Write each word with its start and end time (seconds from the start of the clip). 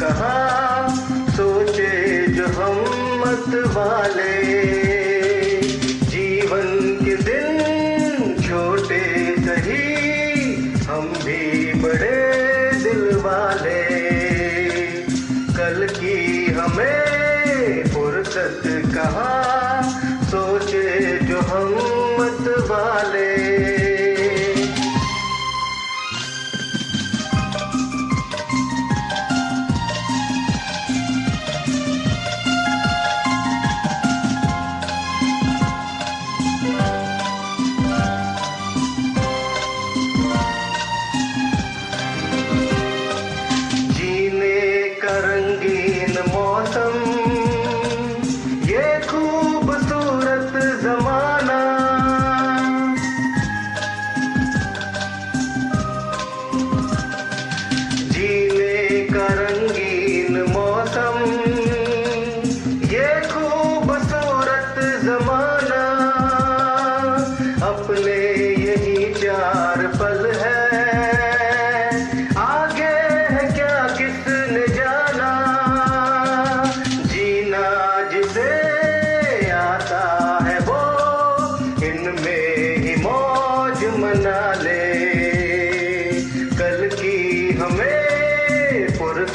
कहाँ 0.00 0.88
सोचे 1.36 2.26
जो 2.34 2.46
हम 2.46 2.78
मत 3.20 3.54
वाले 3.76 4.89
उम्मत 21.64 22.48
वाले 22.70 23.29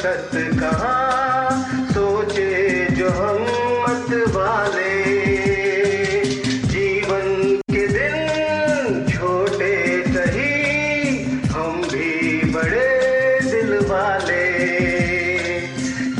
फुर्सत 0.05 0.59
कहाँ? 0.59 1.85
सोचे 1.89 2.85
जो 2.91 3.09
हम 3.09 3.41
मत 3.81 4.11
वाले। 4.35 4.93
जीवन 6.67 7.55
के 7.71 7.87
दिन 7.87 9.07
छोटे 9.09 10.03
सही, 10.07 11.23
हम 11.45 11.81
भी 11.81 12.39
बड़े 12.51 13.39
दिल 13.43 13.73
वाले। 13.77 14.45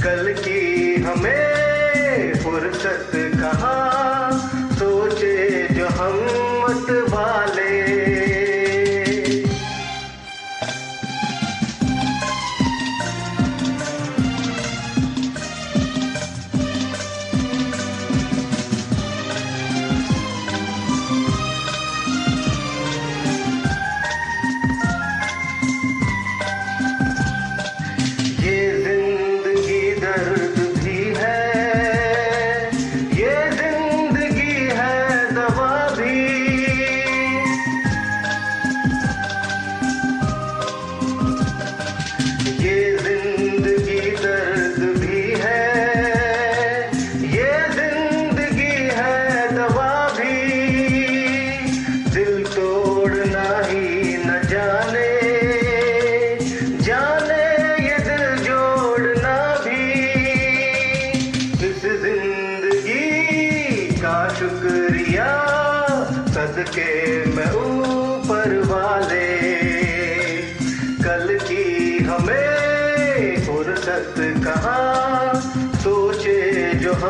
कल 0.02 0.34
की 0.34 0.96
हमें 1.02 2.34
फुर्सत 2.44 3.12
कहाँ? 3.16 4.32
सोचे 4.74 5.68
जो 5.74 5.88
हम 5.88 6.18
मत 6.64 7.10
वाले। 7.14 7.76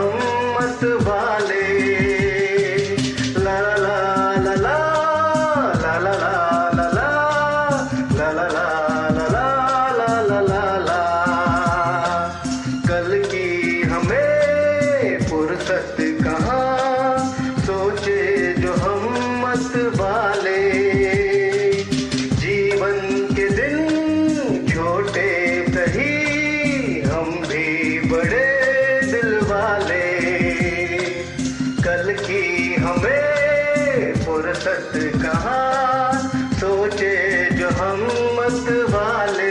जो 0.05 0.11
हम 0.11 0.55
मत 0.57 0.83
वाले 1.07 1.63
ला 10.85 11.03
कल 12.87 13.09
की 13.31 13.81
हमें 13.81 15.27
फुर्सत 15.29 15.95
कहाँ 16.23 17.17
सोचे 17.65 18.21
जो 18.61 18.73
हम 18.73 19.03
मत 19.43 19.75
वाले 19.99 20.34
हमें 32.85 34.13
फुर्सत 34.25 34.91
कहा 35.23 35.61
सोचे 36.59 37.13
जो 37.57 37.69
हम 37.79 38.03
मत 38.37 38.69
वाले। 38.93 39.44